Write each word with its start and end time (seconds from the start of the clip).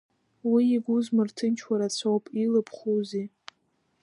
Уи 0.51 0.63
игәы 0.75 0.97
змырҭынчуа 1.05 1.75
рацәоуп, 1.79 2.25
илыбхәузеи? 2.43 3.25